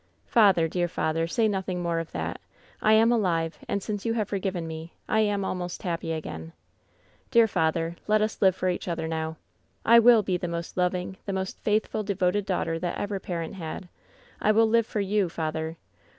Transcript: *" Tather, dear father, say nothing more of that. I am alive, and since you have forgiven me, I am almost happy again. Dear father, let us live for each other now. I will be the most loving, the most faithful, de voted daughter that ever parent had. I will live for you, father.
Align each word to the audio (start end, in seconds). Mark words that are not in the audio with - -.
*" 0.13 0.23
Tather, 0.35 0.67
dear 0.67 0.87
father, 0.87 1.27
say 1.27 1.47
nothing 1.47 1.79
more 1.79 1.99
of 1.99 2.11
that. 2.11 2.41
I 2.81 2.93
am 2.93 3.11
alive, 3.11 3.59
and 3.67 3.83
since 3.83 4.03
you 4.03 4.13
have 4.13 4.29
forgiven 4.29 4.65
me, 4.67 4.95
I 5.07 5.19
am 5.19 5.45
almost 5.45 5.83
happy 5.83 6.11
again. 6.11 6.53
Dear 7.29 7.47
father, 7.47 7.95
let 8.07 8.19
us 8.19 8.41
live 8.41 8.55
for 8.55 8.67
each 8.67 8.87
other 8.87 9.07
now. 9.07 9.37
I 9.85 9.99
will 9.99 10.23
be 10.23 10.37
the 10.37 10.47
most 10.47 10.75
loving, 10.75 11.17
the 11.27 11.33
most 11.33 11.59
faithful, 11.59 12.01
de 12.01 12.15
voted 12.15 12.47
daughter 12.47 12.79
that 12.79 12.97
ever 12.97 13.19
parent 13.19 13.53
had. 13.53 13.89
I 14.41 14.51
will 14.51 14.65
live 14.67 14.87
for 14.87 15.01
you, 15.01 15.29
father. 15.29 15.77